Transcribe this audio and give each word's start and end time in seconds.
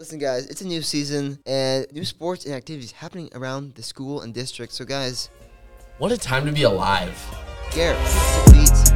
Listen, 0.00 0.18
guys, 0.18 0.46
it's 0.46 0.62
a 0.62 0.66
new 0.66 0.80
season 0.80 1.38
and 1.44 1.86
new 1.92 2.06
sports 2.06 2.46
and 2.46 2.54
activities 2.54 2.90
happening 2.90 3.28
around 3.34 3.74
the 3.74 3.82
school 3.82 4.22
and 4.22 4.32
district. 4.32 4.72
So, 4.72 4.86
guys, 4.86 5.28
What 5.98 6.10
a 6.10 6.16
time 6.16 6.46
to 6.46 6.52
be 6.52 6.62
alive. 6.62 7.14
Garrett, 7.70 7.98
beats. 8.50 8.92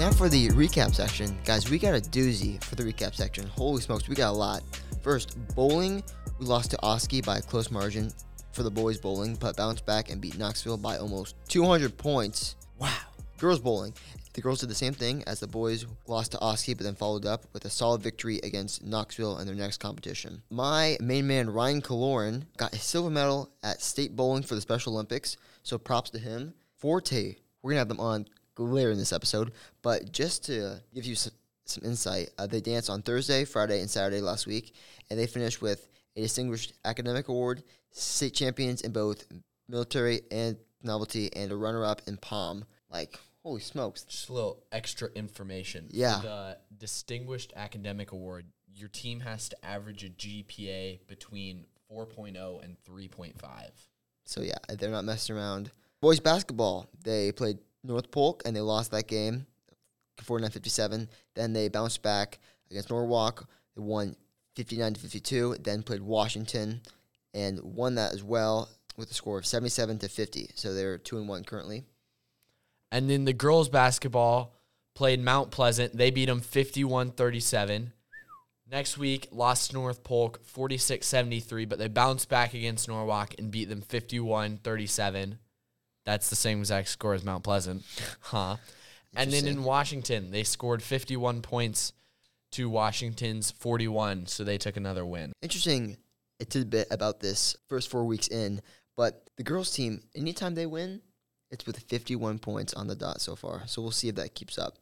Now 0.00 0.10
for 0.10 0.28
the 0.28 0.48
recap 0.48 0.96
section, 0.96 1.38
guys. 1.44 1.70
We 1.70 1.78
got 1.78 1.94
a 1.94 2.00
doozy 2.00 2.60
for 2.64 2.74
the 2.74 2.82
recap 2.82 3.14
section. 3.14 3.46
Holy 3.46 3.80
smokes, 3.80 4.08
we 4.08 4.16
got 4.16 4.30
a 4.30 4.36
lot. 4.36 4.64
First, 5.00 5.38
bowling. 5.54 6.02
We 6.40 6.46
lost 6.46 6.72
to 6.72 6.82
Oski 6.82 7.20
by 7.20 7.38
a 7.38 7.42
close 7.42 7.70
margin 7.70 8.10
for 8.50 8.64
the 8.64 8.70
boys 8.72 8.98
bowling, 8.98 9.36
but 9.36 9.56
bounced 9.56 9.86
back 9.86 10.10
and 10.10 10.20
beat 10.20 10.38
Knoxville 10.38 10.78
by 10.78 10.96
almost 10.96 11.36
200 11.46 11.96
points. 11.96 12.56
Wow. 12.80 12.90
Girls 13.38 13.60
bowling. 13.60 13.94
The 14.34 14.40
girls 14.40 14.60
did 14.60 14.70
the 14.70 14.74
same 14.74 14.94
thing 14.94 15.22
as 15.26 15.40
the 15.40 15.46
boys 15.46 15.84
lost 16.06 16.32
to 16.32 16.40
Oski, 16.40 16.72
but 16.72 16.84
then 16.84 16.94
followed 16.94 17.26
up 17.26 17.44
with 17.52 17.66
a 17.66 17.70
solid 17.70 18.00
victory 18.00 18.40
against 18.42 18.82
Knoxville 18.82 19.38
in 19.38 19.46
their 19.46 19.54
next 19.54 19.78
competition. 19.78 20.42
My 20.48 20.96
main 21.00 21.26
man 21.26 21.50
Ryan 21.50 21.82
Kaloran 21.82 22.44
got 22.56 22.72
a 22.72 22.78
silver 22.78 23.10
medal 23.10 23.50
at 23.62 23.82
state 23.82 24.16
bowling 24.16 24.42
for 24.42 24.54
the 24.54 24.62
Special 24.62 24.94
Olympics, 24.94 25.36
so 25.62 25.76
props 25.76 26.10
to 26.10 26.18
him. 26.18 26.54
Forte, 26.78 27.36
we're 27.62 27.70
gonna 27.72 27.80
have 27.80 27.88
them 27.88 28.00
on 28.00 28.26
later 28.56 28.90
in 28.90 28.98
this 28.98 29.12
episode, 29.12 29.52
but 29.82 30.12
just 30.12 30.44
to 30.46 30.80
give 30.94 31.04
you 31.04 31.14
some, 31.14 31.32
some 31.66 31.84
insight, 31.84 32.30
uh, 32.38 32.46
they 32.46 32.60
danced 32.60 32.88
on 32.88 33.02
Thursday, 33.02 33.44
Friday, 33.44 33.80
and 33.80 33.90
Saturday 33.90 34.20
last 34.20 34.46
week, 34.46 34.74
and 35.10 35.18
they 35.18 35.26
finished 35.26 35.60
with 35.60 35.88
a 36.16 36.20
distinguished 36.22 36.72
academic 36.84 37.28
award, 37.28 37.62
state 37.90 38.34
champions 38.34 38.80
in 38.80 38.92
both 38.92 39.26
military 39.68 40.22
and 40.30 40.56
novelty, 40.82 41.34
and 41.34 41.52
a 41.52 41.56
runner-up 41.56 42.02
in 42.06 42.16
pom. 42.16 42.64
Like, 42.90 43.18
holy 43.42 43.60
smokes! 43.60 44.04
Just 44.04 44.28
a 44.28 44.32
little 44.32 44.62
extra 44.72 45.08
information. 45.14 45.88
Yeah. 45.90 46.20
For 46.20 46.26
the 46.26 46.58
Distinguished 46.78 47.52
Academic 47.56 48.12
Award, 48.12 48.46
your 48.74 48.88
team 48.88 49.20
has 49.20 49.48
to 49.50 49.64
average 49.64 50.04
a 50.04 50.08
GPA 50.08 51.06
between 51.06 51.66
4.0 51.90 52.64
and 52.64 52.76
3.5. 52.88 53.32
So 54.24 54.40
yeah, 54.40 54.54
they're 54.68 54.90
not 54.90 55.04
messing 55.04 55.36
around. 55.36 55.70
Boys 56.00 56.20
basketball, 56.20 56.88
they 57.04 57.32
played 57.32 57.58
North 57.84 58.10
Polk 58.10 58.42
and 58.44 58.56
they 58.56 58.60
lost 58.60 58.90
that 58.92 59.06
game, 59.06 59.46
49-57. 60.22 61.08
Then 61.34 61.52
they 61.52 61.68
bounced 61.68 62.02
back 62.02 62.38
against 62.70 62.90
Norwalk. 62.90 63.48
They 63.76 63.82
won 63.82 64.16
59 64.56 64.94
to 64.94 65.00
52. 65.00 65.56
Then 65.60 65.82
played 65.82 66.02
Washington 66.02 66.80
and 67.34 67.60
won 67.62 67.94
that 67.96 68.12
as 68.12 68.22
well 68.22 68.68
with 68.96 69.10
a 69.10 69.14
score 69.14 69.38
of 69.38 69.46
77 69.46 69.98
to 69.98 70.08
50. 70.08 70.50
So 70.54 70.74
they're 70.74 70.98
two 70.98 71.18
and 71.18 71.28
one 71.28 71.44
currently. 71.44 71.84
And 72.92 73.08
then 73.08 73.24
the 73.24 73.32
girls 73.32 73.70
basketball 73.70 74.54
played 74.94 75.18
Mount 75.18 75.50
Pleasant. 75.50 75.96
They 75.96 76.10
beat 76.10 76.26
them 76.26 76.40
51 76.40 77.12
37. 77.12 77.92
Next 78.70 78.96
week, 78.96 79.28
lost 79.32 79.70
to 79.70 79.76
North 79.76 80.04
Polk 80.04 80.44
46 80.44 81.06
73, 81.06 81.64
but 81.64 81.78
they 81.78 81.88
bounced 81.88 82.28
back 82.28 82.54
against 82.54 82.88
Norwalk 82.88 83.34
and 83.38 83.50
beat 83.50 83.68
them 83.68 83.80
51 83.80 84.58
37. 84.58 85.38
That's 86.04 86.30
the 86.30 86.36
same 86.36 86.60
exact 86.60 86.88
score 86.88 87.14
as 87.14 87.24
Mount 87.24 87.42
Pleasant. 87.42 87.82
Huh. 88.20 88.56
And 89.14 89.30
then 89.30 89.46
in 89.46 89.62
Washington, 89.62 90.30
they 90.30 90.42
scored 90.42 90.82
51 90.82 91.42
points 91.42 91.92
to 92.52 92.70
Washington's 92.70 93.50
41, 93.50 94.26
so 94.26 94.42
they 94.42 94.56
took 94.56 94.78
another 94.78 95.04
win. 95.04 95.32
Interesting 95.42 95.98
a 96.40 96.46
tidbit 96.46 96.88
about 96.90 97.20
this 97.20 97.54
first 97.68 97.90
four 97.90 98.04
weeks 98.04 98.28
in, 98.28 98.62
but 98.96 99.28
the 99.36 99.42
girls 99.42 99.70
team, 99.70 100.02
anytime 100.14 100.54
they 100.54 100.64
win, 100.64 101.02
it's 101.52 101.66
with 101.66 101.78
51 101.78 102.38
points 102.38 102.74
on 102.74 102.88
the 102.88 102.96
dot 102.96 103.20
so 103.20 103.36
far. 103.36 103.62
So 103.66 103.82
we'll 103.82 103.90
see 103.90 104.08
if 104.08 104.16
that 104.16 104.34
keeps 104.34 104.58
up. 104.58 104.74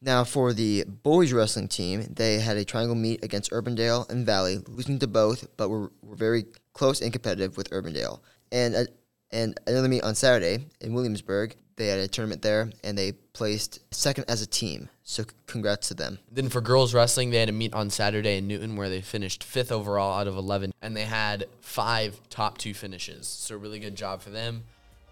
Now 0.00 0.24
for 0.24 0.52
the 0.52 0.84
boys 0.84 1.32
wrestling 1.32 1.68
team, 1.68 2.06
they 2.08 2.38
had 2.38 2.56
a 2.56 2.64
triangle 2.64 2.94
meet 2.94 3.24
against 3.24 3.50
Urbandale 3.50 4.08
and 4.10 4.24
Valley, 4.24 4.58
losing 4.68 4.98
to 5.00 5.06
both, 5.06 5.48
but 5.56 5.68
were, 5.68 5.90
were 6.02 6.16
very 6.16 6.44
close 6.72 7.00
and 7.00 7.12
competitive 7.12 7.56
with 7.56 7.70
Urbandale. 7.70 8.20
And 8.52 8.74
a, 8.74 8.86
and 9.32 9.58
another 9.66 9.88
meet 9.88 10.04
on 10.04 10.14
Saturday 10.14 10.66
in 10.80 10.94
Williamsburg. 10.94 11.56
They 11.76 11.88
had 11.88 11.98
a 11.98 12.08
tournament 12.08 12.40
there, 12.40 12.70
and 12.84 12.96
they 12.96 13.12
placed 13.12 13.80
second 13.92 14.24
as 14.28 14.40
a 14.40 14.46
team. 14.46 14.88
So 15.02 15.24
c- 15.24 15.28
congrats 15.46 15.88
to 15.88 15.94
them. 15.94 16.18
Then 16.30 16.48
for 16.48 16.62
girls 16.62 16.94
wrestling, 16.94 17.30
they 17.30 17.38
had 17.38 17.50
a 17.50 17.52
meet 17.52 17.74
on 17.74 17.90
Saturday 17.90 18.38
in 18.38 18.48
Newton 18.48 18.76
where 18.76 18.88
they 18.88 19.02
finished 19.02 19.44
fifth 19.44 19.70
overall 19.70 20.18
out 20.18 20.26
of 20.26 20.36
11, 20.36 20.72
and 20.80 20.96
they 20.96 21.04
had 21.04 21.46
five 21.60 22.18
top 22.30 22.56
two 22.56 22.72
finishes. 22.72 23.26
So, 23.26 23.56
really 23.56 23.78
good 23.78 23.94
job 23.94 24.22
for 24.22 24.30
them. 24.30 24.64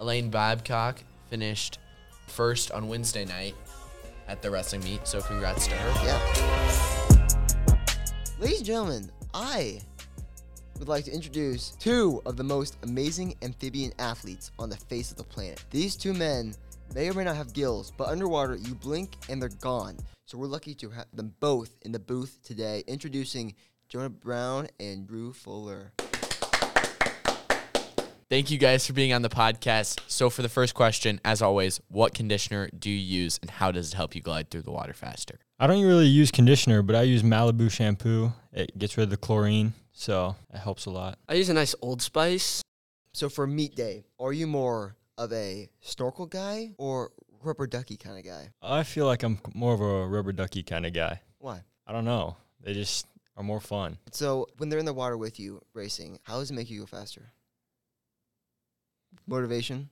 Elaine 0.04 0.28
Babcock 0.28 1.02
finished 1.30 1.78
first 2.26 2.70
on 2.72 2.88
Wednesday 2.88 3.24
night 3.24 3.54
at 4.28 4.42
the 4.42 4.50
wrestling 4.50 4.84
meet, 4.84 5.08
so 5.08 5.22
congrats 5.22 5.66
to 5.66 5.74
her. 5.74 6.04
Yeah. 6.04 7.26
Ladies 8.38 8.58
and 8.58 8.66
gentlemen, 8.66 9.10
I 9.32 9.80
would 10.78 10.88
like 10.88 11.06
to 11.06 11.10
introduce 11.10 11.70
two 11.70 12.20
of 12.26 12.36
the 12.36 12.44
most 12.44 12.76
amazing 12.82 13.34
amphibian 13.40 13.94
athletes 13.98 14.50
on 14.58 14.68
the 14.68 14.76
face 14.76 15.10
of 15.10 15.16
the 15.16 15.24
planet. 15.24 15.64
These 15.70 15.96
two 15.96 16.12
men 16.12 16.54
may 16.94 17.08
or 17.08 17.14
may 17.14 17.24
not 17.24 17.36
have 17.36 17.54
gills, 17.54 17.90
but 17.96 18.08
underwater 18.08 18.56
you 18.56 18.74
blink 18.74 19.16
and 19.30 19.40
they're 19.40 19.48
gone. 19.62 19.96
So 20.26 20.36
we're 20.36 20.48
lucky 20.48 20.74
to 20.74 20.90
have 20.90 21.06
them 21.14 21.32
both 21.40 21.78
in 21.80 21.92
the 21.92 21.98
booth 21.98 22.40
today. 22.44 22.84
Introducing 22.86 23.54
Jonah 23.88 24.10
Brown 24.10 24.68
and 24.78 25.06
Drew 25.06 25.32
Fuller. 25.32 25.94
Thank 28.30 28.50
you 28.50 28.56
guys 28.56 28.86
for 28.86 28.94
being 28.94 29.12
on 29.12 29.20
the 29.20 29.28
podcast. 29.28 30.00
So, 30.06 30.30
for 30.30 30.40
the 30.40 30.48
first 30.48 30.74
question, 30.74 31.20
as 31.26 31.42
always, 31.42 31.78
what 31.88 32.14
conditioner 32.14 32.70
do 32.76 32.90
you 32.90 32.96
use 32.96 33.38
and 33.42 33.50
how 33.50 33.70
does 33.70 33.92
it 33.92 33.96
help 33.96 34.14
you 34.14 34.22
glide 34.22 34.50
through 34.50 34.62
the 34.62 34.70
water 34.70 34.94
faster? 34.94 35.40
I 35.60 35.66
don't 35.66 35.84
really 35.84 36.06
use 36.06 36.30
conditioner, 36.30 36.80
but 36.80 36.96
I 36.96 37.02
use 37.02 37.22
Malibu 37.22 37.70
shampoo. 37.70 38.32
It 38.52 38.76
gets 38.78 38.96
rid 38.96 39.04
of 39.04 39.10
the 39.10 39.18
chlorine, 39.18 39.74
so 39.92 40.36
it 40.52 40.58
helps 40.58 40.86
a 40.86 40.90
lot. 40.90 41.18
I 41.28 41.34
use 41.34 41.50
a 41.50 41.54
nice 41.54 41.74
Old 41.82 42.00
Spice. 42.00 42.62
So 43.12 43.28
for 43.28 43.46
meet 43.46 43.76
day, 43.76 44.06
are 44.18 44.32
you 44.32 44.46
more 44.46 44.96
of 45.18 45.30
a 45.32 45.68
snorkel 45.80 46.26
guy 46.26 46.72
or 46.78 47.12
rubber 47.42 47.66
ducky 47.66 47.98
kind 47.98 48.18
of 48.18 48.24
guy? 48.24 48.48
I 48.62 48.84
feel 48.84 49.04
like 49.04 49.22
I'm 49.22 49.38
more 49.52 49.74
of 49.74 49.82
a 49.82 50.06
rubber 50.08 50.32
ducky 50.32 50.62
kind 50.62 50.86
of 50.86 50.94
guy. 50.94 51.20
Why? 51.38 51.60
I 51.86 51.92
don't 51.92 52.06
know. 52.06 52.38
They 52.62 52.72
just 52.72 53.06
are 53.36 53.44
more 53.44 53.60
fun. 53.60 53.98
So 54.12 54.46
when 54.56 54.70
they're 54.70 54.78
in 54.78 54.86
the 54.86 54.94
water 54.94 55.18
with 55.18 55.38
you 55.38 55.60
racing, 55.74 56.18
how 56.22 56.38
does 56.38 56.50
it 56.50 56.54
make 56.54 56.70
you 56.70 56.80
go 56.80 56.86
faster? 56.86 57.32
Motivation. 59.26 59.90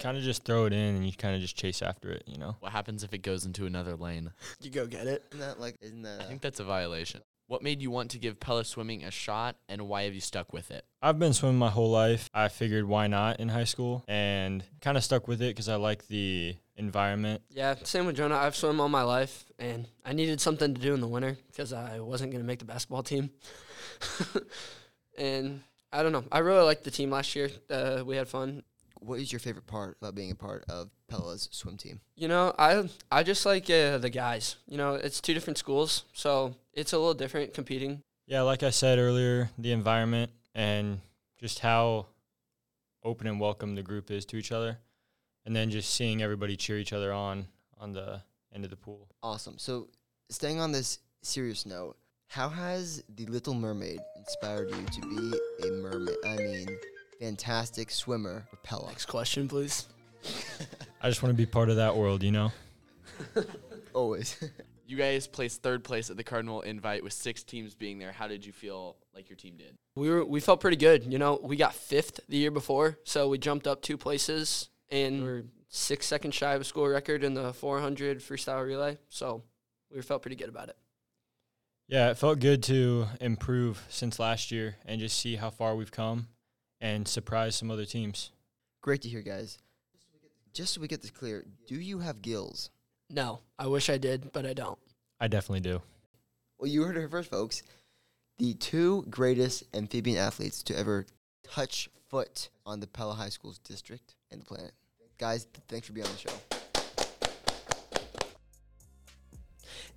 Kind 0.00 0.16
of 0.16 0.24
just 0.24 0.44
throw 0.44 0.66
it 0.66 0.72
in 0.72 0.96
and 0.96 1.06
you 1.06 1.12
kind 1.12 1.36
of 1.36 1.40
just 1.40 1.56
chase 1.56 1.80
after 1.80 2.10
it, 2.10 2.24
you 2.26 2.36
know? 2.36 2.56
What 2.60 2.72
happens 2.72 3.04
if 3.04 3.14
it 3.14 3.18
goes 3.18 3.46
into 3.46 3.64
another 3.64 3.94
lane? 3.94 4.32
You 4.60 4.70
go 4.70 4.86
get 4.86 5.06
it. 5.06 5.24
Isn't 5.30 5.40
that 5.40 5.60
like? 5.60 5.76
Isn't 5.80 6.02
that? 6.02 6.20
I 6.20 6.24
think 6.24 6.40
that's 6.40 6.58
a 6.58 6.64
violation. 6.64 7.20
What 7.46 7.62
made 7.62 7.82
you 7.82 7.90
want 7.90 8.10
to 8.12 8.18
give 8.18 8.40
Pella 8.40 8.64
swimming 8.64 9.04
a 9.04 9.10
shot 9.10 9.56
and 9.68 9.82
why 9.82 10.04
have 10.04 10.14
you 10.14 10.20
stuck 10.20 10.52
with 10.52 10.70
it? 10.70 10.84
I've 11.02 11.18
been 11.18 11.34
swimming 11.34 11.58
my 11.58 11.68
whole 11.68 11.90
life. 11.90 12.30
I 12.32 12.48
figured 12.48 12.86
why 12.86 13.06
not 13.06 13.38
in 13.38 13.50
high 13.50 13.64
school 13.64 14.02
and 14.08 14.64
kind 14.80 14.96
of 14.96 15.04
stuck 15.04 15.28
with 15.28 15.42
it 15.42 15.48
because 15.48 15.68
I 15.68 15.76
like 15.76 16.08
the 16.08 16.56
environment. 16.76 17.42
Yeah, 17.50 17.74
same 17.82 18.06
with 18.06 18.16
Jonah. 18.16 18.36
I've 18.36 18.56
swum 18.56 18.80
all 18.80 18.88
my 18.88 19.02
life, 19.02 19.44
and 19.58 19.86
I 20.04 20.12
needed 20.12 20.40
something 20.40 20.74
to 20.74 20.80
do 20.80 20.94
in 20.94 21.00
the 21.00 21.08
winter 21.08 21.36
because 21.48 21.72
I 21.72 22.00
wasn't 22.00 22.32
going 22.32 22.42
to 22.42 22.46
make 22.46 22.58
the 22.58 22.64
basketball 22.64 23.02
team. 23.02 23.30
and 25.18 25.60
I 25.94 26.02
don't 26.02 26.10
know. 26.12 26.24
I 26.32 26.38
really 26.40 26.64
liked 26.64 26.82
the 26.82 26.90
team 26.90 27.10
last 27.10 27.36
year. 27.36 27.50
Uh, 27.70 28.02
we 28.04 28.16
had 28.16 28.28
fun. 28.28 28.64
what 28.98 29.20
is 29.20 29.30
your 29.32 29.38
favorite 29.38 29.66
part 29.66 29.96
about 30.00 30.14
being 30.16 30.32
a 30.32 30.34
part 30.34 30.64
of 30.68 30.90
Pella's 31.08 31.48
swim 31.52 31.76
team? 31.76 32.00
You 32.16 32.26
know, 32.26 32.52
I 32.58 32.88
I 33.12 33.22
just 33.22 33.46
like 33.46 33.70
uh, 33.70 33.98
the 33.98 34.10
guys. 34.10 34.56
You 34.66 34.76
know, 34.76 34.94
it's 34.94 35.20
two 35.20 35.34
different 35.34 35.58
schools, 35.58 36.04
so 36.12 36.56
it's 36.72 36.92
a 36.92 36.98
little 36.98 37.14
different 37.14 37.54
competing. 37.54 38.02
Yeah, 38.26 38.42
like 38.42 38.62
I 38.64 38.70
said 38.70 38.98
earlier, 38.98 39.50
the 39.56 39.70
environment 39.70 40.32
and 40.54 41.00
just 41.38 41.60
how 41.60 42.06
open 43.04 43.26
and 43.26 43.38
welcome 43.38 43.74
the 43.74 43.82
group 43.82 44.10
is 44.10 44.24
to 44.26 44.36
each 44.36 44.50
other. 44.50 44.78
And 45.46 45.54
then 45.54 45.70
just 45.70 45.94
seeing 45.94 46.22
everybody 46.22 46.56
cheer 46.56 46.78
each 46.78 46.92
other 46.92 47.12
on 47.12 47.46
on 47.78 47.92
the 47.92 48.22
end 48.52 48.64
of 48.64 48.70
the 48.70 48.76
pool. 48.76 49.08
Awesome. 49.22 49.58
So 49.58 49.88
staying 50.30 50.58
on 50.58 50.72
this 50.72 50.98
serious 51.22 51.66
note, 51.66 51.96
how 52.34 52.48
has 52.48 53.00
the 53.14 53.26
Little 53.26 53.54
Mermaid 53.54 54.00
inspired 54.16 54.68
you 54.68 54.84
to 54.86 55.00
be 55.02 55.68
a 55.68 55.70
mermaid? 55.70 56.16
I 56.26 56.34
mean, 56.34 56.66
fantastic 57.20 57.92
swimmer 57.92 58.44
for 58.50 58.56
Pella. 58.56 58.88
Next 58.88 59.06
question, 59.06 59.46
please. 59.46 59.86
I 61.00 61.08
just 61.08 61.22
want 61.22 61.32
to 61.32 61.36
be 61.36 61.46
part 61.46 61.70
of 61.70 61.76
that 61.76 61.96
world, 61.96 62.24
you 62.24 62.32
know? 62.32 62.50
Always. 63.94 64.42
You 64.86 64.98
guys 64.98 65.26
placed 65.26 65.62
third 65.62 65.82
place 65.82 66.10
at 66.10 66.18
the 66.18 66.22
Cardinal 66.22 66.60
Invite 66.60 67.02
with 67.02 67.14
six 67.14 67.42
teams 67.42 67.74
being 67.74 67.98
there. 67.98 68.12
How 68.12 68.28
did 68.28 68.44
you 68.44 68.52
feel 68.52 68.96
like 69.14 69.30
your 69.30 69.36
team 69.36 69.56
did? 69.56 69.74
We 69.96 70.10
were 70.10 70.26
we 70.26 70.40
felt 70.40 70.60
pretty 70.60 70.76
good. 70.76 71.10
You 71.10 71.18
know, 71.18 71.40
we 71.42 71.56
got 71.56 71.74
fifth 71.74 72.20
the 72.28 72.36
year 72.36 72.50
before, 72.50 72.98
so 73.04 73.30
we 73.30 73.38
jumped 73.38 73.66
up 73.66 73.80
two 73.80 73.96
places, 73.96 74.68
and 74.90 75.22
we're 75.22 75.44
six 75.70 76.04
seconds 76.04 76.34
shy 76.34 76.52
of 76.52 76.60
a 76.60 76.64
school 76.64 76.86
record 76.86 77.24
in 77.24 77.32
the 77.32 77.54
400 77.54 78.18
freestyle 78.18 78.62
relay. 78.62 78.98
So 79.08 79.42
we 79.90 80.02
felt 80.02 80.20
pretty 80.20 80.36
good 80.36 80.50
about 80.50 80.68
it. 80.68 80.76
Yeah, 81.86 82.10
it 82.10 82.18
felt 82.18 82.38
good 82.38 82.62
to 82.64 83.06
improve 83.20 83.84
since 83.90 84.18
last 84.18 84.50
year 84.50 84.76
and 84.86 85.00
just 85.00 85.18
see 85.18 85.36
how 85.36 85.50
far 85.50 85.76
we've 85.76 85.92
come 85.92 86.28
and 86.80 87.06
surprise 87.06 87.56
some 87.56 87.70
other 87.70 87.84
teams. 87.84 88.30
Great 88.80 89.02
to 89.02 89.08
hear, 89.08 89.20
guys. 89.20 89.58
Just 90.54 90.74
so 90.74 90.80
we 90.80 90.88
get 90.88 91.02
this 91.02 91.10
clear, 91.10 91.44
do 91.66 91.74
you 91.74 91.98
have 91.98 92.22
gills? 92.22 92.70
No, 93.10 93.40
I 93.58 93.66
wish 93.66 93.90
I 93.90 93.98
did, 93.98 94.32
but 94.32 94.46
I 94.46 94.54
don't. 94.54 94.78
I 95.20 95.28
definitely 95.28 95.60
do. 95.60 95.82
Well, 96.58 96.70
you 96.70 96.84
heard 96.84 96.96
it 96.96 97.00
here 97.00 97.08
first, 97.08 97.30
folks. 97.30 97.62
The 98.38 98.54
two 98.54 99.04
greatest 99.10 99.64
amphibian 99.74 100.16
athletes 100.16 100.62
to 100.64 100.78
ever 100.78 101.04
touch 101.42 101.90
foot 102.08 102.48
on 102.64 102.80
the 102.80 102.86
Pella 102.86 103.12
High 103.12 103.28
School's 103.28 103.58
district 103.58 104.14
and 104.30 104.40
the 104.40 104.44
planet. 104.46 104.72
Guys, 105.18 105.46
thanks 105.68 105.86
for 105.86 105.92
being 105.92 106.06
on 106.06 106.12
the 106.12 106.18
show. 106.18 106.34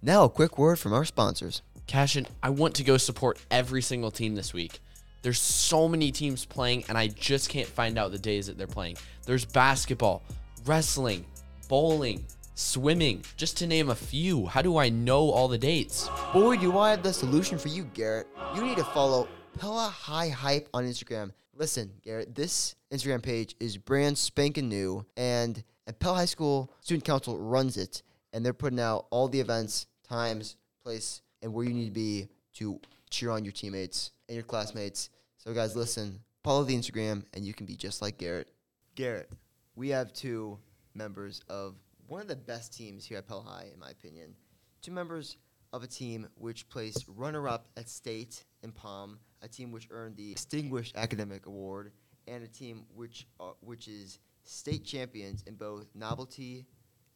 Now, 0.02 0.26
a 0.26 0.30
quick 0.30 0.58
word 0.58 0.78
from 0.78 0.94
our 0.94 1.06
sponsors. 1.06 1.62
Cashin, 1.88 2.28
I 2.44 2.50
want 2.50 2.76
to 2.76 2.84
go 2.84 2.98
support 2.98 3.40
every 3.50 3.82
single 3.82 4.12
team 4.12 4.36
this 4.36 4.54
week. 4.54 4.80
There's 5.22 5.40
so 5.40 5.88
many 5.88 6.12
teams 6.12 6.46
playing, 6.46 6.84
and 6.90 6.98
I 6.98 7.08
just 7.08 7.50
can't 7.50 7.68
find 7.68 7.98
out 7.98 8.12
the 8.12 8.20
days 8.20 8.48
that 8.48 8.58
they're 8.58 8.68
playing. 8.68 8.98
There's 9.26 9.46
basketball, 9.46 10.22
wrestling, 10.66 11.26
bowling, 11.70 12.26
swimming, 12.56 13.24
just 13.38 13.58
to 13.58 13.68
name 13.68 13.90
a 13.90 13.96
few. 13.96 14.46
How 14.46 14.62
do 14.62 14.78
I 14.78 14.90
know 14.90 15.30
all 15.30 15.48
the 15.48 15.58
dates? 15.58 16.10
Boy, 16.34 16.58
do 16.58 16.78
I 16.78 16.92
have 16.92 17.04
the 17.04 17.14
solution 17.14 17.58
for 17.58 17.70
you, 17.70 17.86
Garrett. 17.94 18.28
You 18.54 18.64
need 18.64 18.78
to 18.78 18.84
follow 18.84 19.28
Pella 19.58 19.88
High 19.88 20.30
Hype 20.30 20.68
on 20.74 20.86
Instagram. 20.86 21.32
Listen, 21.56 21.92
Garrett, 22.04 22.36
this 22.36 22.76
Instagram 22.92 23.24
page 23.24 23.56
is 23.60 23.78
brand 23.78 24.18
spanking 24.18 24.70
new, 24.70 25.06
and, 25.16 25.64
Pella 26.00 26.18
High 26.18 26.26
School 26.26 26.70
Student 26.82 27.06
Council 27.06 27.38
runs 27.38 27.78
it, 27.78 28.04
and 28.34 28.46
they're 28.46 28.54
putting 28.54 28.80
out 28.80 29.08
all 29.10 29.30
the 29.30 29.40
events, 29.40 29.88
times, 30.08 30.58
place, 30.84 31.22
and 31.42 31.54
where 31.54 31.66
you 31.66 31.74
need 31.74 31.86
to 31.86 31.92
be 31.92 32.28
to 32.56 32.80
cheer 33.10 33.32
on 33.32 33.44
your 33.44 33.54
teammates 33.54 34.12
and 34.28 34.36
your 34.36 34.44
classmates. 34.44 35.10
So, 35.38 35.54
guys, 35.54 35.76
listen, 35.76 36.20
follow 36.44 36.64
the 36.64 36.76
Instagram, 36.76 37.24
and 37.34 37.46
you 37.46 37.54
can 37.54 37.66
be 37.66 37.76
just 37.76 38.02
like 38.02 38.18
Garrett. 38.18 38.50
Garrett, 38.96 39.30
we 39.76 39.90
have 39.90 40.12
two 40.14 40.58
members 40.94 41.42
of 41.50 41.76
one 42.08 42.22
of 42.22 42.28
the 42.28 42.36
best 42.36 42.76
teams 42.76 43.06
here 43.06 43.18
at 43.18 43.28
Pell 43.28 43.42
High, 43.42 43.68
in 43.74 43.80
my 43.80 43.90
opinion. 43.90 44.34
Two 44.82 44.92
members 44.92 45.38
of 45.74 45.84
a 45.84 45.88
team 45.88 46.28
which 46.36 46.68
placed 46.70 47.06
runner-up 47.16 47.68
at 47.76 47.90
state 47.90 48.46
in 48.64 48.72
Pom, 48.72 49.20
a 49.42 49.48
team 49.48 49.72
which 49.72 49.88
earned 49.92 50.16
the 50.16 50.34
Distinguished 50.34 50.96
Academic 50.96 51.46
Award, 51.46 51.92
and 52.28 52.44
a 52.44 52.48
team 52.48 52.86
which 52.96 53.28
uh, 53.40 53.52
which 53.60 53.88
is 53.88 54.20
state 54.44 54.86
champions 54.86 55.44
in 55.46 55.56
both 55.56 55.88
novelty 55.94 56.66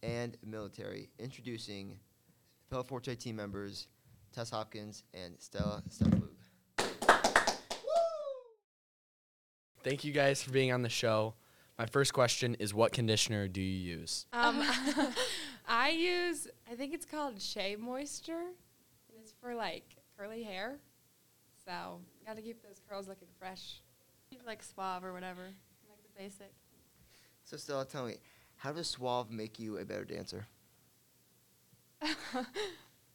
and 0.03 0.37
military. 0.45 1.09
Introducing 1.19 1.97
Pell 2.69 2.83
Forte 2.83 3.15
team 3.15 3.35
members 3.35 3.87
Tess 4.33 4.49
Hopkins 4.49 5.03
and 5.13 5.35
Stella 5.39 5.83
Steflug. 5.89 6.29
Thank 9.83 10.03
you 10.03 10.11
guys 10.11 10.43
for 10.43 10.51
being 10.51 10.71
on 10.71 10.83
the 10.83 10.89
show. 10.89 11.33
My 11.77 11.87
first 11.87 12.13
question 12.13 12.55
is 12.59 12.73
what 12.73 12.91
conditioner 12.91 13.47
do 13.47 13.61
you 13.61 13.97
use? 13.97 14.27
Um, 14.31 14.61
I 15.67 15.89
use, 15.89 16.47
I 16.71 16.75
think 16.75 16.93
it's 16.93 17.05
called 17.05 17.41
Shea 17.41 17.75
Moisture. 17.75 18.33
And 18.33 19.19
it's 19.19 19.33
for 19.41 19.55
like 19.55 19.95
curly 20.17 20.43
hair. 20.43 20.77
So, 21.65 21.99
got 22.25 22.35
to 22.35 22.41
keep 22.41 22.61
those 22.61 22.79
curls 22.87 23.07
looking 23.07 23.27
fresh. 23.39 23.81
like 24.45 24.61
suave 24.61 25.03
or 25.03 25.13
whatever, 25.13 25.43
like 25.89 26.03
the 26.03 26.21
basic. 26.21 26.53
So 27.43 27.57
Stella, 27.57 27.85
tell 27.85 28.05
me, 28.05 28.17
how 28.57 28.71
does 28.71 28.87
Suave 28.87 29.31
make 29.31 29.59
you 29.59 29.77
a 29.77 29.85
better 29.85 30.05
dancer? 30.05 30.45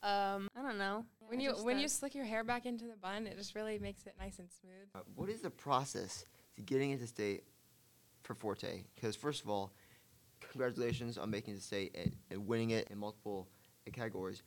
Um, 0.07 0.49
I 0.57 0.63
don't 0.63 0.79
know. 0.79 1.05
when 1.27 1.41
It 1.41 1.45
you 1.45 1.51
just 1.51 1.65
when 1.65 1.79
you 1.81 1.89
slick 1.89 2.15
your 2.15 2.25
hair 2.25 2.45
back 2.45 2.65
into 2.65 2.85
the 2.85 2.97
bun, 2.97 3.27
it 3.27 3.37
just 3.37 3.57
really 3.57 3.79
makes 3.81 4.07
it 4.07 4.15
nice 4.21 4.39
and 4.39 4.49
smooth. 4.51 4.89
Uh, 4.95 5.01
what 5.17 5.29
is 5.29 5.41
the 5.41 5.51
process 5.51 6.25
to 6.55 6.63
getting 6.63 6.93
into 6.93 7.09
state 7.09 7.43
for 8.23 8.35
Forte? 8.35 8.85
Because 8.95 9.17
first 9.17 9.43
of 9.43 9.51
all, 9.51 9.73
congratulations 10.41 11.19
on 11.19 11.29
making 11.29 11.55
it 11.55 11.57
to 11.57 11.63
state 11.63 11.97
and, 11.99 12.15
and 12.31 12.47
winning 12.47 12.71
it 12.71 12.87
in 12.91 12.99
multiple 12.99 13.49
categories. 13.93 14.45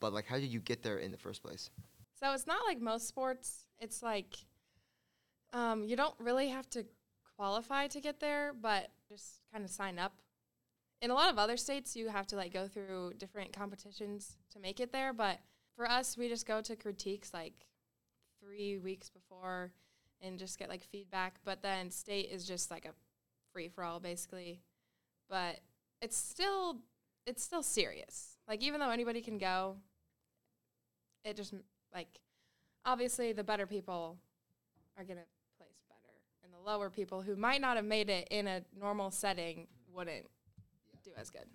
But 0.00 0.12
like, 0.12 0.26
how 0.26 0.36
did 0.36 0.48
you 0.48 0.58
get 0.58 0.82
there 0.82 0.98
in 0.98 1.12
the 1.12 1.18
first 1.18 1.42
place? 1.42 1.70
So 2.18 2.32
it's 2.32 2.48
not 2.48 2.66
like 2.66 2.80
most 2.80 3.06
sports. 3.06 3.66
It's 3.78 4.02
like 4.02 4.38
um, 5.52 5.84
you 5.84 5.94
don't 5.94 6.14
really 6.18 6.48
have 6.48 6.68
to 6.70 6.84
qualify 7.36 7.86
to 7.88 8.00
get 8.00 8.18
there, 8.18 8.52
but 8.60 8.90
just 9.08 9.40
kind 9.52 9.64
of 9.64 9.70
sign 9.70 10.00
up. 10.00 10.14
In 11.02 11.10
a 11.10 11.14
lot 11.14 11.30
of 11.30 11.38
other 11.38 11.56
states, 11.56 11.96
you 11.96 12.08
have 12.08 12.26
to 12.28 12.36
like 12.36 12.52
go 12.52 12.68
through 12.68 13.14
different 13.16 13.52
competitions 13.52 14.36
to 14.52 14.58
make 14.58 14.80
it 14.80 14.92
there. 14.92 15.12
But 15.12 15.38
for 15.76 15.88
us, 15.88 16.16
we 16.16 16.28
just 16.28 16.46
go 16.46 16.60
to 16.60 16.76
critiques 16.76 17.32
like 17.32 17.54
three 18.42 18.76
weeks 18.78 19.08
before 19.08 19.72
and 20.20 20.38
just 20.38 20.58
get 20.58 20.68
like 20.68 20.84
feedback. 20.84 21.36
But 21.44 21.62
then 21.62 21.90
state 21.90 22.28
is 22.30 22.46
just 22.46 22.70
like 22.70 22.84
a 22.84 22.90
free 23.52 23.68
for 23.68 23.82
all 23.82 23.98
basically. 23.98 24.60
But 25.28 25.60
it's 26.02 26.16
still 26.16 26.78
it's 27.26 27.42
still 27.42 27.62
serious. 27.62 28.36
Like 28.46 28.62
even 28.62 28.80
though 28.80 28.90
anybody 28.90 29.22
can 29.22 29.38
go, 29.38 29.76
it 31.24 31.36
just 31.36 31.54
like 31.94 32.20
obviously 32.84 33.32
the 33.32 33.44
better 33.44 33.66
people 33.66 34.18
are 34.98 35.04
gonna 35.04 35.20
place 35.56 35.80
better, 35.88 36.14
and 36.44 36.52
the 36.52 36.58
lower 36.58 36.90
people 36.90 37.22
who 37.22 37.36
might 37.36 37.62
not 37.62 37.76
have 37.76 37.86
made 37.86 38.10
it 38.10 38.28
in 38.30 38.46
a 38.46 38.62
normal 38.78 39.10
setting 39.10 39.66
wouldn't 39.92 40.26
do 41.14 41.20
as 41.20 41.30
good. 41.30 41.46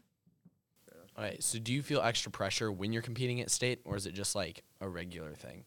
All 1.17 1.23
right, 1.23 1.41
so 1.41 1.59
do 1.59 1.71
you 1.71 1.81
feel 1.81 2.01
extra 2.01 2.29
pressure 2.29 2.71
when 2.71 2.91
you're 2.91 3.01
competing 3.01 3.39
at 3.39 3.49
state, 3.49 3.79
or 3.85 3.95
is 3.95 4.05
it 4.05 4.13
just 4.13 4.35
like 4.35 4.63
a 4.81 4.89
regular 4.89 5.33
thing? 5.33 5.63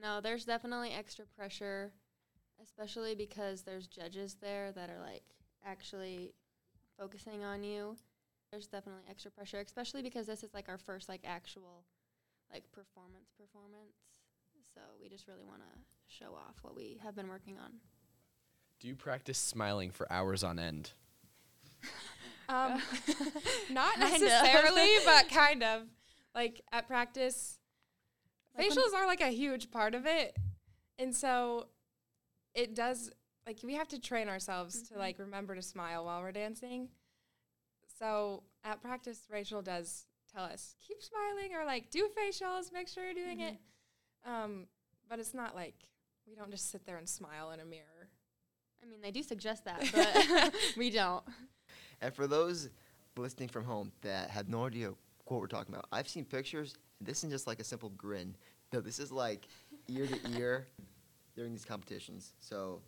No, 0.00 0.22
there's 0.22 0.46
definitely 0.46 0.90
extra 0.92 1.26
pressure, 1.26 1.92
especially 2.62 3.14
because 3.14 3.62
there's 3.62 3.86
judges 3.86 4.36
there 4.40 4.72
that 4.72 4.88
are 4.88 5.00
like 5.00 5.22
actually 5.66 6.32
focusing 6.98 7.44
on 7.44 7.62
you. 7.62 7.96
There's 8.50 8.68
definitely 8.68 9.02
extra 9.08 9.30
pressure, 9.30 9.60
especially 9.60 10.02
because 10.02 10.26
this 10.26 10.42
is 10.42 10.54
like 10.54 10.70
our 10.70 10.78
first 10.78 11.10
like 11.10 11.20
actual 11.24 11.84
like 12.50 12.64
performance 12.72 13.30
performance. 13.38 13.92
So 14.74 14.80
we 15.00 15.10
just 15.10 15.28
really 15.28 15.44
want 15.44 15.60
to 15.60 15.78
show 16.06 16.34
off 16.34 16.56
what 16.62 16.74
we 16.74 16.98
have 17.02 17.14
been 17.14 17.28
working 17.28 17.58
on. 17.58 17.72
Do 18.78 18.88
you 18.88 18.94
practice 18.94 19.36
smiling 19.36 19.90
for 19.90 20.10
hours 20.10 20.42
on 20.42 20.58
end? 20.58 20.92
Um, 22.52 22.82
not 23.70 23.98
necessarily, 23.98 24.88
but 25.04 25.28
kind 25.30 25.62
of. 25.62 25.82
Like 26.34 26.60
at 26.72 26.86
practice, 26.86 27.58
Like 28.56 28.70
facials 28.70 28.94
are 28.94 29.06
like 29.06 29.20
a 29.20 29.28
huge 29.30 29.70
part 29.70 29.94
of 29.94 30.06
it, 30.06 30.36
and 30.98 31.14
so 31.14 31.68
it 32.54 32.74
does. 32.74 33.10
Like 33.46 33.58
we 33.64 33.74
have 33.74 33.88
to 33.88 33.98
train 33.98 34.28
ourselves 34.28 34.82
to 34.90 34.94
Mhm. 34.94 34.98
like 34.98 35.18
remember 35.18 35.54
to 35.54 35.62
smile 35.62 36.04
while 36.04 36.20
we're 36.20 36.30
dancing. 36.32 36.88
So 37.98 38.44
at 38.64 38.80
practice, 38.80 39.22
Rachel 39.30 39.60
does 39.62 40.06
tell 40.32 40.44
us 40.44 40.76
keep 40.86 41.02
smiling 41.02 41.54
or 41.54 41.64
like 41.64 41.90
do 41.90 42.08
facials, 42.16 42.72
make 42.72 42.86
sure 42.88 43.04
you're 43.04 43.14
doing 43.14 43.38
Mhm. 43.38 43.48
it. 43.54 43.58
Um, 44.24 44.66
but 45.08 45.18
it's 45.18 45.34
not 45.34 45.54
like 45.56 45.74
we 46.26 46.34
don't 46.36 46.50
just 46.50 46.70
sit 46.70 46.84
there 46.86 46.96
and 46.96 47.08
smile 47.08 47.50
in 47.50 47.60
a 47.60 47.64
mirror. 47.64 48.08
I 48.82 48.86
mean, 48.86 49.00
they 49.02 49.10
do 49.10 49.22
suggest 49.22 49.64
that, 49.64 49.82
but 49.92 50.54
we 50.76 50.90
don't. 50.90 51.24
And 52.00 52.14
for 52.14 52.26
those 52.26 52.70
listening 53.16 53.48
from 53.48 53.64
home 53.64 53.92
that 54.02 54.30
have 54.30 54.48
no 54.48 54.66
idea 54.66 54.92
what 55.26 55.40
we're 55.40 55.46
talking 55.46 55.74
about, 55.74 55.86
I've 55.92 56.08
seen 56.08 56.24
pictures. 56.24 56.74
And 56.98 57.06
this 57.08 57.18
isn't 57.18 57.30
just 57.30 57.46
like 57.46 57.60
a 57.60 57.64
simple 57.64 57.90
grin. 57.90 58.36
No, 58.72 58.80
this 58.80 58.98
is 58.98 59.10
like 59.12 59.46
ear 59.88 60.06
to 60.06 60.18
ear 60.38 60.66
during 61.36 61.52
these 61.52 61.64
competitions. 61.64 62.32
So 62.40 62.80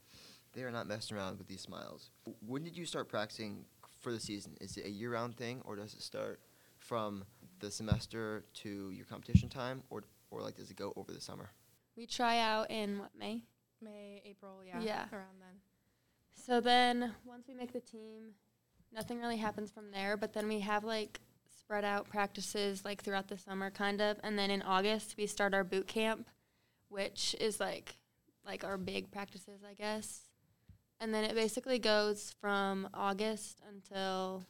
they 0.53 0.63
are 0.63 0.71
not 0.71 0.87
messing 0.87 1.17
around 1.17 1.39
with 1.39 1.49
these 1.49 1.61
smiles. 1.61 2.11
When 2.47 2.63
did 2.63 2.77
you 2.77 2.85
start 2.87 3.09
practicing 3.09 3.65
for 4.01 4.13
the 4.13 4.21
season? 4.21 4.57
Is 4.61 4.77
it 4.77 4.87
a 4.87 4.91
year-round 4.91 5.37
thing, 5.37 5.61
or 5.65 5.77
does 5.77 5.95
it 5.95 6.03
start 6.03 6.41
from 6.79 7.25
the 7.61 7.71
semester 7.71 8.45
to 8.55 8.91
your 8.91 9.05
competition 9.07 9.49
time, 9.49 9.83
or 9.91 10.03
or 10.31 10.41
like 10.43 10.57
does 10.57 10.71
it 10.71 10.77
go 10.77 10.93
over 10.97 11.13
the 11.13 11.21
summer? 11.21 11.51
We 11.97 12.07
try 12.07 12.39
out 12.39 12.71
in 12.71 12.99
what 12.99 13.11
May. 13.19 13.45
May, 13.81 14.23
April, 14.25 14.63
yeah, 14.67 14.81
Yeah. 14.81 15.05
around 15.13 15.39
then. 15.41 15.61
So 16.35 16.61
then 16.61 17.15
once 17.25 17.47
we 17.49 17.55
make 17.55 17.73
the 17.73 17.81
team, 17.81 18.35
nothing 18.95 19.21
really 19.21 19.37
happens 19.37 19.71
from 19.71 19.91
there. 19.91 20.17
But 20.17 20.33
then 20.33 20.49
we 20.49 20.61
have 20.61 20.85
like 20.85 21.21
spread 21.59 21.85
out 21.85 22.09
practices 22.09 22.85
like 22.85 23.03
throughout 23.03 23.29
the 23.29 23.39
summer, 23.39 23.71
kind 23.71 24.01
of. 24.01 24.19
And 24.23 24.39
then 24.39 24.51
in 24.51 24.63
August 24.63 25.15
we 25.17 25.27
start 25.27 25.55
our 25.55 25.65
boot 25.65 25.87
camp, 25.87 26.29
which 26.89 27.35
is 27.41 27.61
like 27.61 27.97
like 28.45 28.65
our 28.65 28.77
big 28.77 29.11
practices, 29.11 29.61
I 29.69 29.75
guess. 29.75 30.23
And 31.01 31.13
then 31.13 31.25
it 31.25 31.35
basically 31.35 31.79
goes 31.79 32.35
from 32.41 32.89
August 32.95 33.61
until 33.69 34.47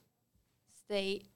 state. 0.85 1.27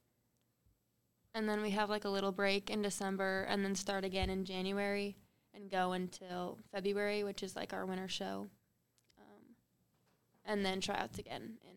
And 1.35 1.49
then 1.49 1.61
we 1.63 1.71
have 1.71 1.91
like 1.91 2.05
a 2.05 2.11
little 2.11 2.33
break 2.33 2.71
in 2.71 2.83
December 2.83 3.47
and 3.49 3.65
then 3.65 3.75
start 3.75 4.05
again 4.05 4.31
in 4.31 4.45
January 4.45 5.17
and 5.55 5.71
go 5.71 5.93
until 5.93 6.59
February, 6.73 7.25
which 7.25 7.43
is 7.43 7.57
like 7.57 7.73
our 7.73 7.87
winter 7.87 8.09
show. 8.09 8.47
Um, 9.19 9.55
and 10.45 10.65
then 10.65 10.81
tryouts 10.81 11.19
again 11.19 11.59
in. 11.63 11.76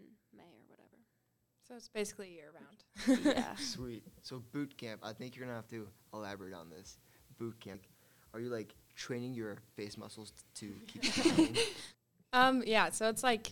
So 1.70 1.76
it's 1.76 1.88
basically 1.88 2.32
year 2.32 2.50
round. 2.56 3.20
yeah. 3.38 3.54
Sweet. 3.58 4.04
So 4.24 4.42
boot 4.52 4.76
camp. 4.76 5.02
I 5.04 5.14
think 5.14 5.36
you're 5.36 5.46
gonna 5.46 5.56
have 5.56 5.68
to 5.70 5.88
elaborate 6.14 6.56
on 6.56 6.68
this. 6.72 6.98
Boot 7.38 7.60
camp. 7.60 7.82
Are 8.34 8.40
you 8.40 8.50
like 8.50 8.74
training 8.96 9.36
your 9.36 9.58
face 9.76 9.96
muscles 9.96 10.34
t- 10.56 10.68
to 10.68 10.74
keep 10.88 11.06
smiling? 11.06 11.56
Um, 12.32 12.62
yeah, 12.66 12.92
so 12.92 13.10
it's 13.10 13.24
like 13.24 13.52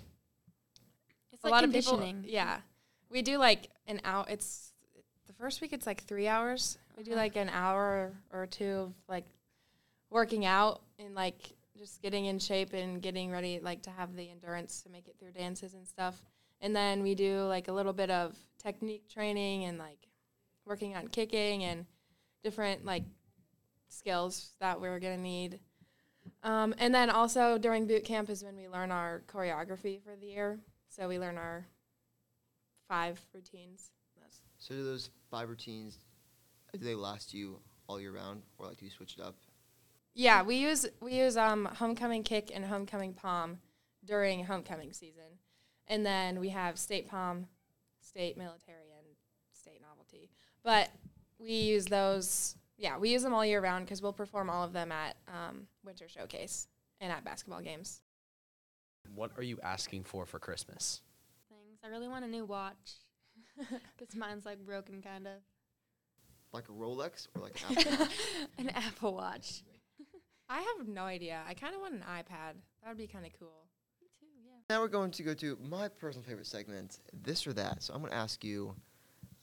It's 1.31 1.43
a 1.43 1.47
like 1.47 1.51
lot 1.51 1.63
of 1.63 1.71
people. 1.71 1.93
conditioning. 1.97 2.25
Yeah, 2.27 2.59
we 3.09 3.23
do 3.23 3.37
like 3.39 3.69
an 3.87 3.99
hour. 4.03 4.23
It's 4.29 4.71
the 5.25 5.33
first 5.33 5.61
week. 5.61 5.73
It's 5.73 5.87
like 5.87 6.03
three 6.03 6.27
hours 6.27 6.77
We 6.95 7.03
do 7.03 7.15
like 7.15 7.35
an 7.37 7.49
hour 7.49 8.13
or 8.31 8.45
two 8.45 8.65
of 8.89 8.93
like 9.09 9.25
working 10.11 10.45
out 10.45 10.81
and 10.99 11.15
like 11.15 11.53
just 11.75 12.03
getting 12.03 12.25
in 12.25 12.37
shape 12.37 12.73
and 12.73 13.01
getting 13.01 13.31
ready 13.31 13.59
like 13.59 13.81
to 13.83 13.89
have 13.89 14.15
the 14.15 14.29
endurance 14.29 14.83
to 14.83 14.89
make 14.89 15.07
it 15.07 15.15
through 15.19 15.31
dances 15.31 15.73
and 15.73 15.87
stuff. 15.87 16.21
And 16.61 16.75
then 16.75 17.03
we 17.03 17.15
do 17.15 17.41
like 17.43 17.67
a 17.67 17.73
little 17.73 17.93
bit 17.93 18.09
of 18.09 18.35
technique 18.57 19.07
training 19.07 19.65
and 19.65 19.77
like 19.77 20.07
working 20.65 20.95
on 20.95 21.07
kicking 21.07 21.63
and 21.63 21.85
different 22.43 22.85
like 22.85 23.03
skills 23.87 24.51
that 24.59 24.79
we're 24.81 24.99
gonna 24.99 25.17
need. 25.17 25.59
Um, 26.43 26.73
and 26.77 26.93
then 26.93 27.09
also 27.09 27.57
during 27.57 27.87
boot 27.87 28.03
camp 28.03 28.29
is 28.29 28.43
when 28.43 28.55
we 28.55 28.67
learn 28.67 28.91
our 28.91 29.23
choreography 29.27 30.01
for 30.01 30.15
the 30.19 30.27
year. 30.27 30.59
So 30.89 31.07
we 31.07 31.19
learn 31.19 31.37
our 31.37 31.65
five 32.87 33.19
routines. 33.33 33.91
So 34.59 34.73
do 34.73 34.83
those 34.83 35.09
five 35.29 35.49
routines, 35.49 35.99
do 36.73 36.79
they 36.79 36.95
last 36.95 37.33
you 37.33 37.59
all 37.87 38.01
year 38.01 38.11
round, 38.11 38.41
or 38.57 38.67
like 38.67 38.77
do 38.77 38.85
you 38.85 38.91
switch 38.91 39.15
it 39.17 39.23
up? 39.23 39.35
Yeah, 40.13 40.41
we 40.41 40.55
use 40.55 40.85
we 40.99 41.13
use 41.13 41.37
um 41.37 41.65
homecoming 41.65 42.23
kick 42.23 42.51
and 42.53 42.65
homecoming 42.65 43.13
pom 43.13 43.59
during 44.03 44.45
homecoming 44.45 44.93
season, 44.93 45.39
and 45.87 46.05
then 46.05 46.39
we 46.39 46.49
have 46.49 46.77
state 46.77 47.07
pom, 47.07 47.47
state 48.01 48.37
military, 48.37 48.91
and 48.97 49.07
state 49.53 49.81
novelty. 49.81 50.29
But 50.63 50.89
we 51.39 51.53
use 51.53 51.85
those. 51.85 52.55
Yeah, 52.77 52.97
we 52.97 53.09
use 53.09 53.23
them 53.23 53.33
all 53.33 53.45
year 53.45 53.61
round 53.61 53.85
because 53.85 54.01
we'll 54.01 54.13
perform 54.13 54.49
all 54.49 54.63
of 54.63 54.73
them 54.73 54.91
at 54.91 55.17
um, 55.27 55.67
winter 55.83 56.07
showcase 56.07 56.67
and 57.01 57.11
at 57.11 57.23
basketball 57.23 57.61
games. 57.61 58.01
What 59.15 59.31
are 59.37 59.43
you 59.43 59.57
asking 59.63 60.03
for 60.03 60.25
for 60.25 60.37
Christmas? 60.37 61.01
Things. 61.49 61.79
I 61.83 61.87
really 61.87 62.07
want 62.07 62.25
a 62.25 62.27
new 62.27 62.45
watch 62.45 62.97
because 63.57 64.15
mine's 64.15 64.45
like 64.45 64.59
broken, 64.65 65.01
kind 65.01 65.27
of. 65.27 65.33
Like 66.53 66.69
a 66.69 66.71
Rolex 66.71 67.27
or 67.35 67.41
like 67.41 67.61
an 67.69 67.77
Apple? 67.87 68.07
An 68.57 68.69
Apple 68.69 69.13
Watch. 69.15 69.63
I 70.49 70.61
have 70.61 70.87
no 70.87 71.03
idea. 71.03 71.41
I 71.47 71.53
kind 71.53 71.75
of 71.75 71.81
want 71.81 71.93
an 71.95 72.03
iPad. 72.09 72.55
That 72.81 72.89
would 72.89 72.97
be 72.97 73.07
kind 73.07 73.25
of 73.25 73.31
cool. 73.37 73.66
Me 74.69 74.75
too. 74.75 74.75
Yeah. 74.75 74.75
Now 74.75 74.81
we're 74.81 74.87
going 74.89 75.11
to 75.11 75.23
go 75.23 75.33
to 75.33 75.57
my 75.69 75.87
personal 75.87 76.23
favorite 76.27 76.47
segment, 76.47 76.99
this 77.23 77.47
or 77.47 77.53
that. 77.53 77.83
So 77.83 77.93
I'm 77.93 77.99
going 78.01 78.11
to 78.11 78.17
ask 78.17 78.43
you 78.43 78.75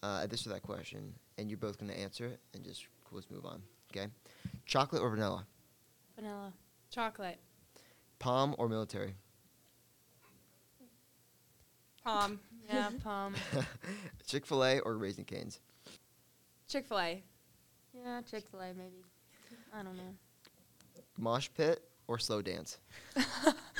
uh, 0.03 0.27
this 0.27 0.47
or 0.47 0.51
that 0.51 0.63
question, 0.63 1.15
and 1.39 1.49
you're 1.51 1.59
both 1.59 1.79
going 1.79 1.91
to 1.91 1.99
answer 1.99 2.27
it, 2.27 2.41
and 2.55 2.65
just 2.65 2.87
let's 3.13 3.31
move 3.31 3.45
on. 3.47 3.63
Okay, 3.93 4.09
chocolate 4.67 5.03
or 5.03 5.11
vanilla, 5.11 5.47
Vanilla. 6.17 6.53
Chocolate. 6.91 7.39
pom 8.19 8.55
or 8.59 8.69
military, 8.69 9.15
Pom. 12.05 12.41
Yeah, 12.69 12.89
pom. 13.03 13.35
Chick 14.27 14.47
Fil 14.47 14.65
A 14.65 14.79
or 14.81 14.97
Raising 14.97 15.25
Canes, 15.27 15.61
Chick 16.67 16.87
Fil 16.87 16.99
A. 16.99 17.23
Yeah, 17.95 18.23
Chick 18.23 18.45
Fil 18.51 18.61
A 18.61 18.69
maybe. 18.69 19.05
I 19.73 19.83
don't 19.83 19.97
know. 19.97 20.15
mosh 21.19 21.49
pit 21.55 21.83
or 22.09 22.19
slow 22.19 22.41
dance. 22.43 22.79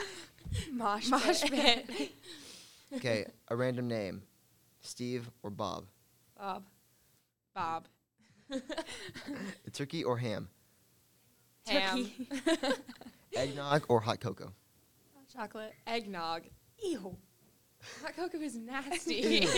Mosh, 0.73 1.09
Mosh 1.11 1.43
pit. 1.43 2.13
Okay, 2.95 3.25
a 3.49 3.57
random 3.57 3.89
name, 3.89 4.23
Steve 4.81 5.29
or 5.43 5.51
Bob, 5.51 5.87
Bob. 6.39 6.65
Bob. 7.53 7.89
turkey 9.73 10.05
or 10.05 10.17
ham, 10.17 10.49
Ham. 11.67 12.09
eggnog 13.35 13.85
or 13.89 13.99
hot 14.01 14.21
cocoa. 14.21 14.53
Chocolate. 15.33 15.73
Eggnog. 15.89 16.43
Ew. 16.85 17.17
Hot 18.03 18.15
cocoa 18.15 18.41
is 18.41 18.57
nasty. 18.57 19.49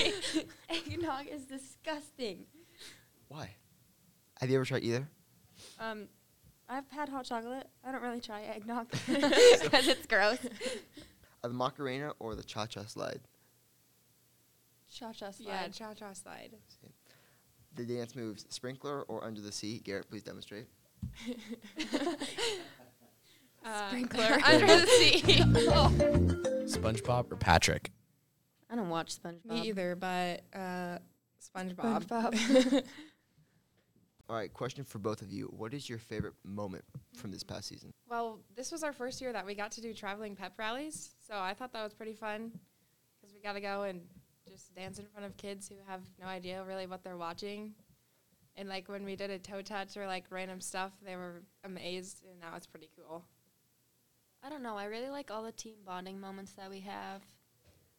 Eggnog 0.71 1.27
is 1.27 1.43
disgusting. 1.43 2.47
Why? 3.29 3.51
Have 4.41 4.49
you 4.49 4.57
ever 4.57 4.65
tried 4.65 4.83
either? 4.83 5.07
Um, 5.79 6.09
I've 6.69 6.89
had 6.91 7.09
hot 7.09 7.25
chocolate. 7.25 7.69
I 7.85 7.93
don't 7.93 8.03
really 8.03 8.21
try 8.21 8.43
eggnog 8.43 8.89
because 9.07 9.89
it's 9.89 10.07
gross. 10.07 10.39
Uh, 11.45 11.49
the 11.49 11.55
Macarena 11.55 12.13
or 12.19 12.35
the 12.35 12.43
Cha 12.43 12.67
Cha 12.67 12.83
slide? 12.85 13.21
Cha 14.93 15.13
cha 15.13 15.31
slide. 15.31 15.47
yeah, 15.47 15.69
cha 15.69 15.95
cha 15.95 16.13
slide. 16.13 16.51
The 17.75 17.85
dance 17.85 18.17
moves 18.17 18.47
sprinkler 18.49 19.03
or 19.03 19.23
under 19.25 19.41
the 19.41 19.53
sea? 19.53 19.81
Garrett, 19.85 20.09
please 20.09 20.23
demonstrate. 20.23 20.67
Uh, 23.65 23.89
Sprinkler. 23.89 24.39
under 24.45 24.67
the 24.67 24.87
sea. 24.87 25.23
SpongeBob 26.67 27.33
or 27.33 27.37
Patrick? 27.37 27.91
I 28.71 28.77
don't 28.77 28.89
watch 28.89 29.17
SpongeBob. 29.21 29.45
Me 29.47 29.69
either, 29.69 29.97
but 29.97 30.43
uh, 30.55 30.99
SpongeBob. 31.45 32.05
SpongeBob. 32.07 32.85
All 34.29 34.35
right, 34.35 34.53
question 34.53 34.83
for 34.85 34.99
both 34.99 35.23
of 35.23 35.31
you. 35.31 35.47
What 35.57 35.73
is 35.73 35.89
your 35.89 35.99
favorite 35.99 36.35
moment 36.45 36.85
from 37.15 37.31
this 37.31 37.45
past 37.45 37.69
season? 37.69 37.93
well, 38.09 38.41
this 38.57 38.73
was 38.73 38.83
our 38.83 38.93
first 38.93 39.21
year 39.21 39.33
that 39.33 39.47
we 39.47 39.55
got 39.55 39.71
to 39.73 39.81
do 39.81 39.93
traveling 39.95 40.35
pep 40.35 40.55
rallies, 40.59 41.11
so 41.27 41.35
I 41.37 41.55
thought 41.55 41.73
that 41.73 41.83
was 41.85 41.95
pretty 41.95 42.15
fun 42.15 42.51
because 43.21 43.35
we 43.35 43.41
got 43.41 43.53
to 43.55 43.61
go 43.61 43.83
and 43.83 44.01
just 44.49 44.75
dance 44.75 44.99
in 44.99 45.07
front 45.07 45.27
of 45.27 45.37
kids 45.37 45.69
who 45.69 45.77
have 45.87 46.01
no 46.21 46.27
idea 46.27 46.65
really 46.65 46.87
what 46.87 47.03
they're 47.05 47.17
watching. 47.17 47.75
And 48.57 48.69
like 48.69 48.89
when 48.89 49.05
we 49.05 49.17
did 49.17 49.31
a 49.31 49.39
toe 49.39 49.63
touch 49.63 49.97
or 49.97 50.07
like 50.07 50.25
random 50.31 50.61
stuff, 50.61 50.93
they 51.05 51.15
were 51.15 51.43
amazed, 51.65 52.25
and 52.29 52.43
that 52.43 52.53
was 52.53 52.67
pretty 52.67 52.89
cool. 52.97 53.25
I 54.43 54.49
don't 54.49 54.63
know. 54.63 54.77
I 54.77 54.85
really 54.85 55.11
like 55.11 55.31
all 55.31 55.43
the 55.43 55.53
team 55.53 55.77
bonding 55.85 56.21
moments 56.21 56.53
that 56.55 56.71
we 56.71 56.81
have 56.81 57.23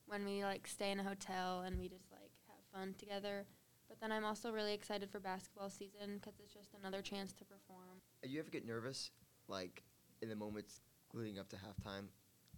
when 0.07 0.25
we 0.25 0.43
like 0.43 0.67
stay 0.67 0.91
in 0.91 0.99
a 0.99 1.03
hotel 1.03 1.61
and 1.65 1.77
we 1.79 1.87
just 1.89 2.11
like 2.11 2.31
have 2.47 2.79
fun 2.79 2.95
together. 2.97 3.45
But 3.87 3.99
then 4.01 4.11
I'm 4.11 4.25
also 4.25 4.51
really 4.51 4.73
excited 4.73 5.09
for 5.09 5.19
basketball 5.19 5.69
season 5.69 6.15
because 6.19 6.39
it's 6.39 6.53
just 6.53 6.69
another 6.79 7.01
chance 7.01 7.31
to 7.33 7.45
perform. 7.45 8.01
Do 8.23 8.29
you 8.29 8.39
ever 8.39 8.49
get 8.49 8.65
nervous, 8.65 9.11
like 9.47 9.83
in 10.21 10.29
the 10.29 10.35
moments 10.35 10.81
leading 11.13 11.39
up 11.39 11.47
to 11.49 11.55
halftime 11.55 12.05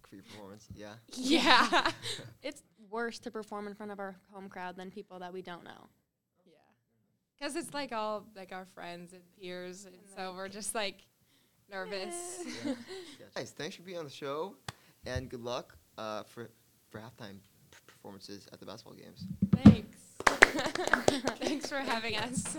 for 0.08 0.16
your 0.16 0.24
performance? 0.24 0.68
Yeah. 0.74 0.94
Yeah. 1.14 1.90
It's 2.42 2.62
worse 2.90 3.18
to 3.20 3.30
perform 3.30 3.66
in 3.68 3.74
front 3.74 3.92
of 3.92 4.00
our 4.00 4.16
home 4.32 4.48
crowd 4.48 4.76
than 4.76 4.90
people 4.90 5.18
that 5.20 5.32
we 5.32 5.42
don't 5.42 5.62
know. 5.64 5.88
Yeah. 6.46 6.52
Because 7.38 7.54
it's 7.56 7.72
like 7.74 7.92
all 7.92 8.24
like 8.34 8.52
our 8.52 8.66
friends 8.74 9.12
and 9.12 9.22
peers, 9.38 9.84
and, 9.84 9.94
And 9.94 10.04
so 10.16 10.28
like- 10.28 10.36
we're 10.36 10.48
just 10.48 10.74
like 10.74 11.06
nervous. 11.70 12.14
Yeah. 12.66 12.74
Nice. 13.36 13.50
Thanks 13.52 13.76
for 13.76 13.82
being 13.82 13.98
on 13.98 14.04
the 14.04 14.10
show, 14.10 14.56
and 15.06 15.28
good 15.28 15.42
luck 15.42 15.76
uh, 15.96 16.24
for 16.24 16.50
for 16.90 16.98
halftime 16.98 17.40
p- 17.40 17.48
performances 18.00 18.48
at 18.50 18.58
the 18.58 18.64
basketball 18.64 18.94
games. 18.94 19.26
Thanks. 19.62 19.98
Thanks 21.38 21.68
for 21.68 21.76
having 21.76 22.16
us. 22.16 22.56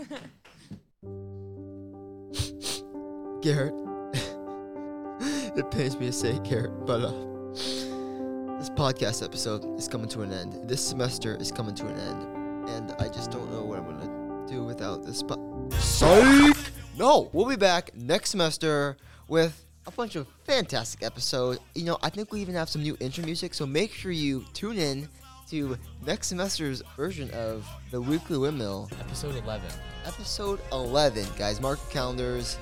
Garrett, 3.42 3.74
it 5.58 5.68
pains 5.72 5.98
me 5.98 6.06
to 6.06 6.12
say, 6.12 6.38
Garrett, 6.44 6.86
but 6.86 7.02
uh, 7.02 7.10
this 7.52 8.70
podcast 8.70 9.24
episode 9.24 9.76
is 9.76 9.88
coming 9.88 10.08
to 10.10 10.22
an 10.22 10.32
end. 10.32 10.68
This 10.68 10.86
semester 10.86 11.36
is 11.40 11.50
coming 11.50 11.74
to 11.74 11.88
an 11.88 11.98
end, 11.98 12.68
and 12.68 12.92
I 13.00 13.08
just 13.08 13.32
don't 13.32 13.50
know 13.50 13.64
what 13.64 13.80
I'm 13.80 13.86
gonna 13.86 14.46
do 14.46 14.62
without 14.62 15.04
this. 15.04 15.24
But 15.24 15.40
psych! 15.72 16.56
No, 16.96 17.30
we'll 17.32 17.48
be 17.48 17.56
back 17.56 17.90
next 17.96 18.30
semester 18.30 18.96
with 19.26 19.66
a 19.88 19.90
bunch 19.90 20.14
of 20.14 20.28
fantastic 20.44 21.02
episodes. 21.02 21.58
You 21.74 21.86
know, 21.86 21.98
I 22.00 22.10
think 22.10 22.30
we 22.30 22.40
even 22.40 22.54
have 22.54 22.68
some 22.68 22.82
new 22.82 22.96
intro 23.00 23.24
music, 23.24 23.54
so 23.54 23.66
make 23.66 23.90
sure 23.92 24.12
you 24.12 24.44
tune 24.52 24.78
in 24.78 25.08
to 25.52 25.76
next 26.06 26.28
semester's 26.28 26.82
version 26.96 27.28
of 27.32 27.68
the 27.90 28.00
Weekly 28.00 28.38
Windmill 28.38 28.88
Episode 28.98 29.36
11. 29.36 29.60
episode 30.06 30.58
11 30.72 31.26
guys 31.36 31.60
mark 31.60 31.78
your 31.78 31.90
calendars 31.90 32.56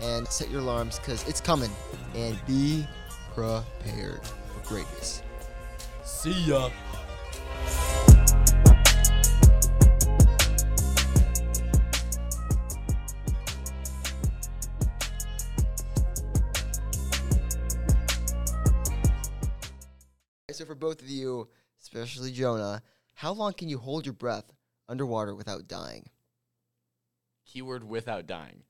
and 0.00 0.24
set 0.28 0.48
your 0.48 0.60
alarms 0.60 1.00
because 1.00 1.26
it's 1.26 1.40
coming 1.40 1.70
and 2.14 2.38
be 2.46 2.86
prepared 3.34 4.20
for 4.24 4.68
greatness 4.68 5.20
See 6.04 6.30
ya. 6.30 6.70
so 20.52 20.64
for 20.64 20.76
both 20.76 21.02
of 21.02 21.08
you 21.08 21.48
especially 21.80 22.32
jonah 22.32 22.82
how 23.14 23.32
long 23.32 23.52
can 23.52 23.68
you 23.68 23.78
hold 23.78 24.06
your 24.06 24.12
breath 24.12 24.52
underwater 24.88 25.34
without 25.34 25.68
dying 25.68 26.08
Keyword 27.48 27.88
without 27.88 28.26
dying. 28.26 28.64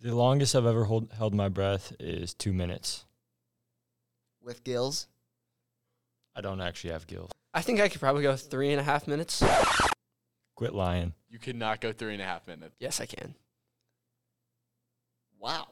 The 0.00 0.14
longest 0.14 0.56
I've 0.56 0.64
ever 0.64 0.84
hold, 0.84 1.12
held 1.12 1.34
my 1.34 1.50
breath 1.50 1.92
is 2.00 2.32
two 2.32 2.52
minutes. 2.52 3.04
with 4.42 4.64
gills 4.64 5.06
I 6.34 6.40
don't 6.40 6.60
actually 6.62 6.92
have 6.92 7.06
gills. 7.06 7.30
I 7.52 7.60
think 7.60 7.80
I 7.80 7.88
could 7.88 8.00
probably 8.00 8.22
go 8.22 8.36
three 8.36 8.70
and 8.70 8.80
a 8.80 8.84
half 8.84 9.06
minutes. 9.06 9.42
Quit 10.54 10.74
lying. 10.74 11.12
You 11.28 11.38
cannot 11.38 11.80
go 11.80 11.92
three 11.92 12.14
and 12.14 12.22
a 12.22 12.24
half 12.24 12.46
minutes. 12.46 12.74
Yes, 12.78 13.00
I 13.00 13.06
can. 13.06 13.34
wow 15.38 15.68